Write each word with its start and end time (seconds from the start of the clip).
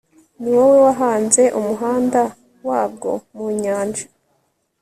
ni 0.41 0.49
wowe 0.55 0.77
wahanze 0.85 1.43
umuhanda 1.59 2.21
wabwo 2.67 3.11
mu 3.35 3.47
nyanja 3.61 4.05